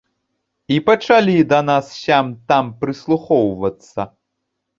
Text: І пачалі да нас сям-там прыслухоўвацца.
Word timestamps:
І 0.75 0.77
пачалі 0.87 1.35
да 1.51 1.59
нас 1.67 1.91
сям-там 1.99 2.73
прыслухоўвацца. 2.81 4.01